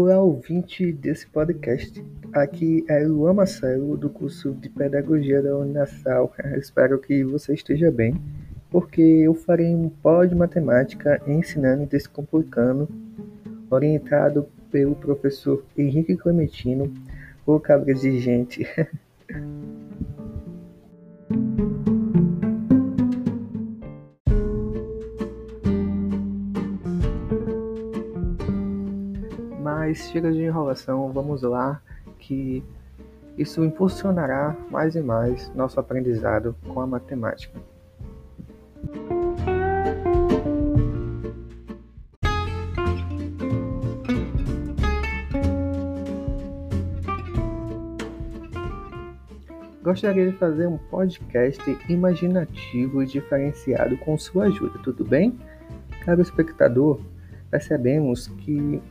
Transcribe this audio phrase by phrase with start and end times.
[0.00, 2.00] Olá, ouvinte desse podcast.
[2.32, 6.32] Aqui é Luan Marcelo, do curso de Pedagogia da Uninasal.
[6.56, 8.14] Espero que você esteja bem,
[8.70, 12.88] porque eu farei um pó de matemática ensinando e descomplicando,
[13.68, 16.94] orientado pelo professor Henrique Clementino,
[17.44, 18.20] o cabras de
[29.78, 31.80] Mas chega de enrolação, vamos lá,
[32.18, 32.64] que
[33.38, 37.56] isso impulsionará mais e mais nosso aprendizado com a matemática.
[49.80, 55.38] Gostaria de fazer um podcast imaginativo e diferenciado com sua ajuda, tudo bem?
[56.04, 57.00] Caro espectador,
[57.48, 58.82] percebemos que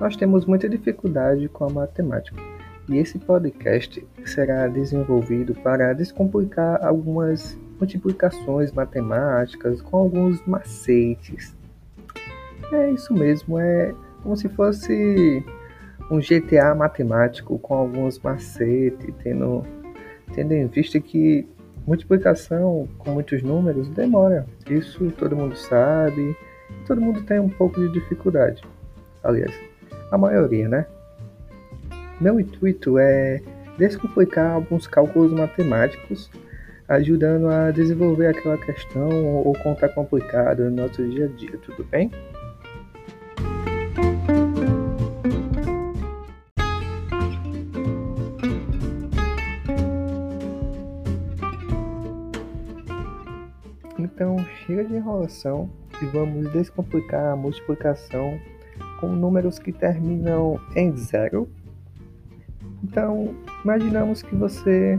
[0.00, 2.40] nós temos muita dificuldade com a matemática
[2.88, 11.56] e esse podcast será desenvolvido para descomplicar algumas multiplicações matemáticas com alguns macetes.
[12.72, 15.44] É isso mesmo, é como se fosse
[16.10, 19.64] um GTA matemático com alguns macetes, tendo,
[20.34, 21.46] tendo em vista que
[21.86, 24.46] multiplicação com muitos números demora.
[24.68, 26.36] Isso todo mundo sabe,
[26.86, 28.62] todo mundo tem um pouco de dificuldade.
[29.22, 29.54] Aliás,
[30.10, 30.86] a maioria, né?
[32.20, 33.40] Meu intuito é
[33.78, 36.30] descomplicar alguns cálculos matemáticos,
[36.88, 42.10] ajudando a desenvolver aquela questão ou conta complicada no nosso dia a dia, tudo bem?
[53.98, 55.68] Então, chega de enrolação
[56.00, 58.38] e vamos descomplicar a multiplicação
[59.00, 61.48] com números que terminam em zero.
[62.82, 63.34] Então,
[63.64, 64.98] imaginamos que você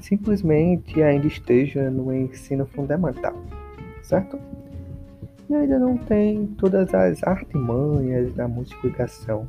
[0.00, 3.34] simplesmente ainda esteja no ensino fundamental,
[4.02, 4.38] certo?
[5.50, 9.48] E ainda não tem todas as artimanhas da multiplicação.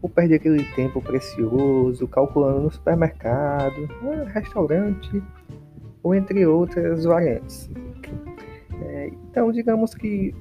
[0.00, 5.22] Ou perde aquele tempo precioso calculando no supermercado, no restaurante,
[6.02, 7.70] ou entre outras variantes.
[8.80, 10.34] É, então, digamos que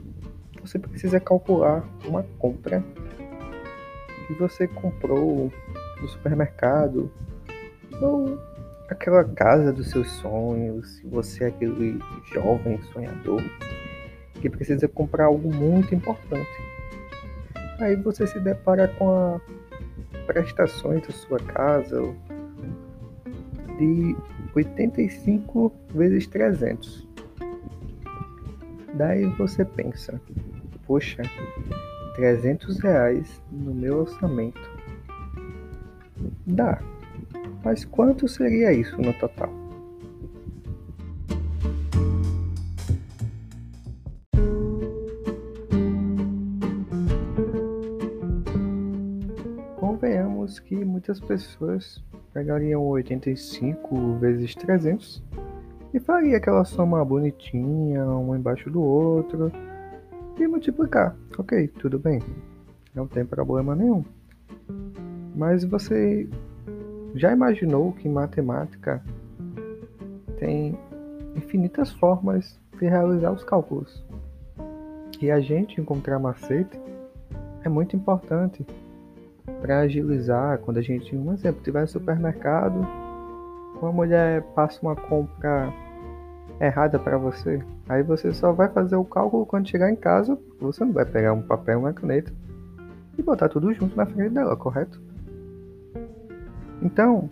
[0.67, 2.83] você precisa calcular uma compra
[4.27, 5.49] que você comprou
[6.01, 7.09] no supermercado
[8.01, 8.37] ou
[8.89, 11.97] aquela casa dos seus sonhos, se você é aquele
[12.33, 13.41] jovem sonhador
[14.41, 16.49] que precisa comprar algo muito importante.
[17.79, 19.41] Aí você se depara com a
[20.25, 22.01] prestações da sua casa
[23.77, 24.15] de
[24.53, 27.07] 85 vezes 300.
[28.95, 30.19] Daí você pensa,
[30.87, 31.21] Poxa,
[32.15, 34.71] 300 reais no meu orçamento.
[36.45, 36.81] Dá.
[37.61, 39.49] Mas quanto seria isso no total?
[49.75, 52.01] Convenhamos que muitas pessoas
[52.33, 55.21] pegariam 85 vezes 300
[55.93, 59.51] e faria aquela soma bonitinha, um embaixo do outro
[60.43, 61.15] e multiplicar.
[61.37, 62.21] Ok, tudo bem.
[62.93, 64.03] Não tem problema nenhum.
[65.35, 66.27] Mas você
[67.15, 69.03] já imaginou que matemática
[70.37, 70.77] tem
[71.35, 74.03] infinitas formas de realizar os cálculos?
[75.21, 76.79] E a gente encontrar macete
[77.63, 78.65] é muito importante
[79.61, 82.85] para agilizar quando a gente, um exemplo, tiver no supermercado,
[83.81, 85.73] uma mulher passa uma compra
[86.59, 87.61] errada para você.
[87.87, 90.37] Aí você só vai fazer o cálculo quando chegar em casa.
[90.59, 92.33] Você não vai pegar um papel, uma caneta
[93.17, 95.01] e botar tudo junto na frente dela, correto?
[96.81, 97.29] Então,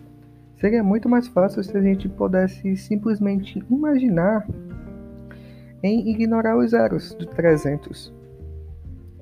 [0.56, 4.46] seria muito mais fácil se a gente pudesse simplesmente imaginar
[5.82, 8.12] em ignorar os zeros do 300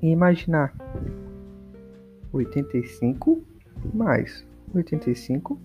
[0.01, 0.73] e imaginar
[2.33, 3.41] 85
[3.93, 5.59] mais 85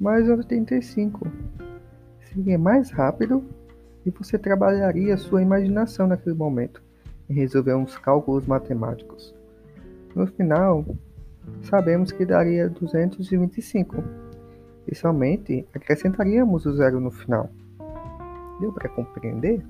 [0.00, 1.26] mais 85
[2.20, 3.44] seria mais rápido
[4.04, 6.82] e você trabalharia sua imaginação naquele momento
[7.28, 9.34] e resolver uns cálculos matemáticos.
[10.14, 10.84] No final,
[11.62, 14.02] sabemos que daria 225
[14.86, 17.48] e somente acrescentaríamos o zero no final.
[18.60, 19.64] Deu para compreender?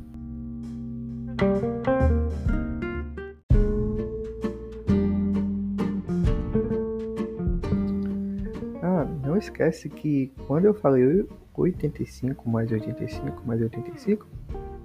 [9.42, 14.26] Esquece que quando eu falei 85 mais 85 mais 85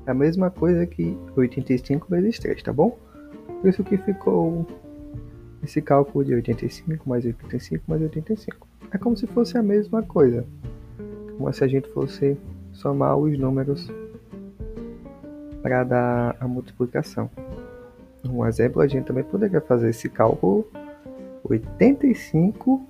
[0.06, 2.98] é a mesma coisa que 85 vezes 3, tá bom?
[3.62, 4.66] Por isso que ficou
[5.64, 8.68] esse cálculo de 85 mais 85 mais 85.
[8.92, 10.46] É como se fosse a mesma coisa,
[11.38, 12.38] como se a gente fosse
[12.72, 13.92] somar os números
[15.62, 17.30] para dar a multiplicação.
[18.24, 20.66] Um exemplo, a gente também poderia fazer esse cálculo
[21.44, 22.87] 85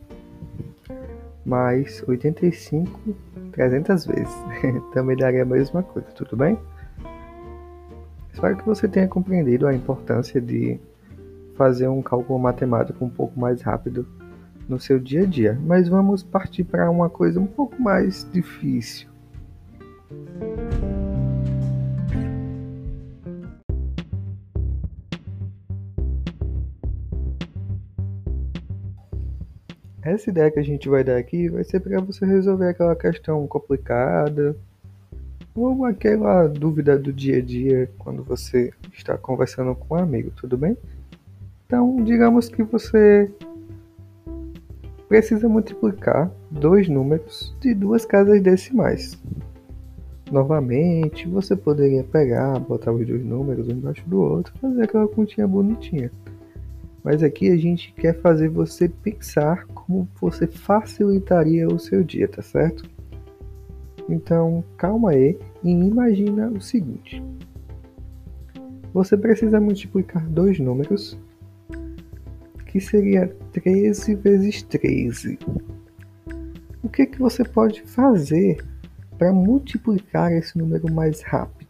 [1.47, 3.15] mais 85
[3.53, 4.35] 300 vezes.
[4.93, 6.59] também daria a mesma coisa, tudo bem?
[8.33, 10.79] Espero que você tenha compreendido a importância de
[11.55, 14.05] fazer um cálculo matemático um pouco mais rápido
[14.69, 19.07] no seu dia a dia, mas vamos partir para uma coisa um pouco mais difícil.
[30.07, 33.45] Essa ideia que a gente vai dar aqui vai ser para você resolver aquela questão
[33.45, 34.55] complicada
[35.53, 40.57] ou aquela dúvida do dia a dia quando você está conversando com um amigo, tudo
[40.57, 40.77] bem?
[41.65, 43.29] Então, digamos que você
[45.09, 49.21] precisa multiplicar dois números de duas casas decimais.
[50.31, 55.45] Novamente, você poderia pegar, botar os dois números um embaixo do outro, fazer aquela continha
[55.45, 56.09] bonitinha.
[57.03, 62.41] Mas aqui a gente quer fazer você pensar como você facilitaria o seu dia, tá
[62.41, 62.89] certo?
[64.09, 67.21] Então, calma aí e imagina o seguinte.
[68.93, 71.17] Você precisa multiplicar dois números
[72.67, 75.39] que seria 13 vezes 13.
[76.83, 78.63] O que, que você pode fazer
[79.17, 81.66] para multiplicar esse número mais rápido?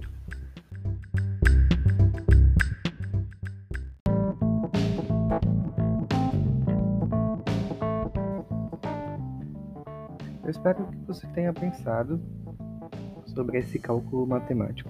[10.67, 12.19] Espero que você tenha pensado
[13.25, 14.89] sobre esse cálculo matemático,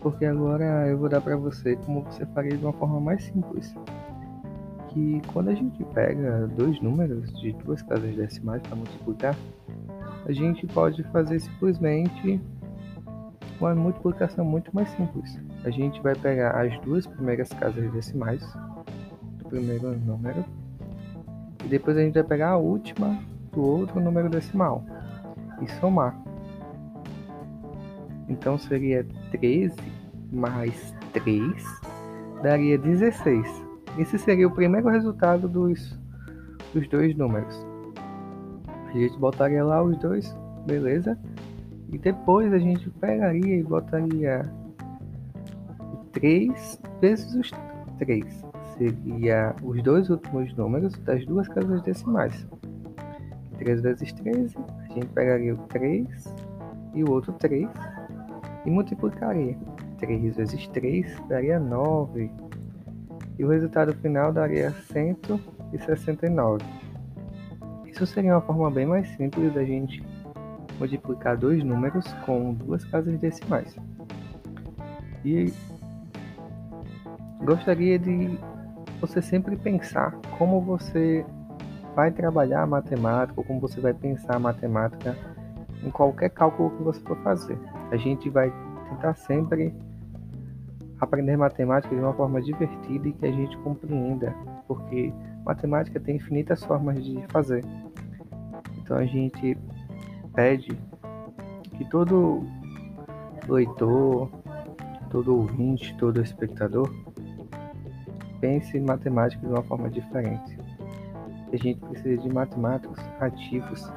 [0.00, 3.74] porque agora eu vou dar para você como você faria de uma forma mais simples
[4.88, 9.36] que quando a gente pega dois números de duas casas decimais para multiplicar,
[10.26, 12.40] a gente pode fazer simplesmente
[13.60, 15.38] uma multiplicação muito mais simples.
[15.64, 18.42] A gente vai pegar as duas primeiras casas decimais
[19.38, 20.44] do primeiro número
[21.64, 24.84] e depois a gente vai pegar a última do outro número decimal
[25.60, 26.16] e somar.
[28.28, 29.74] Então seria 13
[30.32, 31.80] mais 3
[32.42, 33.64] daria 16.
[33.98, 35.98] Esse seria o primeiro resultado dos,
[36.72, 37.66] dos dois números.
[38.88, 40.36] A gente botaria lá os dois,
[40.66, 41.18] beleza?
[41.92, 44.42] E depois a gente pegaria e botaria
[46.12, 47.50] 3 vezes os
[47.98, 48.44] 3.
[48.78, 52.46] Seria os dois últimos números das duas casas decimais.
[53.60, 56.34] 3 vezes 13, a gente pegaria o 3
[56.94, 57.68] e o outro 3
[58.64, 59.56] e multiplicaria.
[59.98, 62.30] 3 vezes 3 daria 9
[63.38, 66.64] e o resultado final daria 169.
[67.86, 70.02] Isso seria uma forma bem mais simples da gente
[70.78, 73.76] multiplicar dois números com duas casas decimais.
[75.22, 75.52] E
[77.44, 78.38] gostaria de
[79.00, 81.26] você sempre pensar como você
[81.94, 85.16] vai trabalhar a matemática, ou como você vai pensar a matemática
[85.82, 87.58] em qualquer cálculo que você for fazer.
[87.90, 88.52] A gente vai
[88.88, 89.74] tentar sempre
[91.00, 94.34] aprender matemática de uma forma divertida e que a gente compreenda,
[94.68, 95.12] porque
[95.44, 97.64] matemática tem infinitas formas de fazer.
[98.78, 99.56] Então a gente
[100.34, 100.78] pede
[101.76, 102.44] que todo
[103.48, 104.30] leitor,
[105.10, 106.92] todo ouvinte, todo espectador
[108.40, 110.59] pense em matemática de uma forma diferente.
[111.52, 113.90] A gente precisa de matemáticos ativos,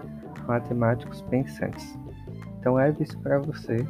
[0.47, 1.97] matemáticos pensantes.
[2.59, 3.85] Então leve isso para você,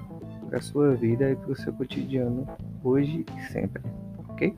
[0.50, 2.48] para sua vida e para o seu cotidiano
[2.84, 3.82] hoje e sempre,
[4.30, 4.56] ok?